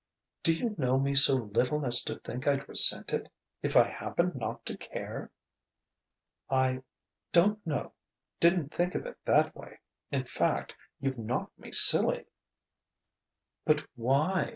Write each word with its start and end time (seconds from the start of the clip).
"Do 0.41 0.51
you 0.51 0.73
know 0.79 0.97
me 0.97 1.13
so 1.13 1.35
little 1.35 1.85
as 1.85 2.01
to 2.05 2.17
think 2.17 2.47
I'd 2.47 2.67
resent 2.67 3.13
it, 3.13 3.29
if 3.61 3.77
I 3.77 3.87
happened 3.87 4.33
not 4.33 4.65
to 4.65 4.75
care?" 4.75 5.29
"I 6.49 6.81
don't 7.31 7.63
know 7.67 7.93
didn't 8.39 8.73
think 8.73 8.95
of 8.95 9.05
it 9.05 9.19
that 9.25 9.55
way. 9.55 9.77
In 10.09 10.23
fact 10.25 10.73
you've 10.99 11.19
knocked 11.19 11.59
me 11.59 11.71
silly!" 11.71 12.25
"But 13.63 13.85
why? 13.93 14.49